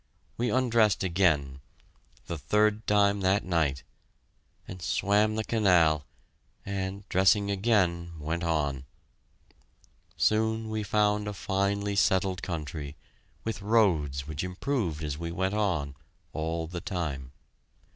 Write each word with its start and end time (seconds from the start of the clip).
We 0.35 0.49
undressed 0.49 1.03
again 1.03 1.61
the 2.25 2.39
third 2.39 2.87
time 2.87 3.21
that 3.21 3.43
night 3.45 3.83
and 4.67 4.81
swam 4.81 5.35
the 5.35 5.43
canal, 5.43 6.05
and, 6.65 7.07
dressing 7.07 7.51
again, 7.51 8.13
went 8.17 8.43
on. 8.43 8.85
Soon 10.17 10.69
we 10.71 10.81
found 10.81 11.27
a 11.27 11.33
finely 11.33 11.95
settled 11.95 12.41
country, 12.41 12.95
with 13.43 13.61
roads 13.61 14.25
which 14.25 14.43
improved 14.43 15.03
as 15.03 15.19
we 15.19 15.31
went 15.31 15.53
on, 15.53 15.95
all 16.33 16.65
the 16.65 16.81
time. 16.81 17.31